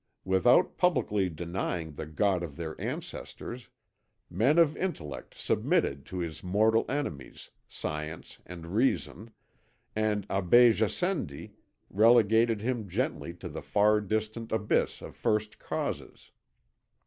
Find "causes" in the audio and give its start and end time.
15.59-16.31